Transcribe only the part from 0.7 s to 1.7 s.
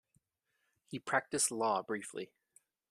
He practiced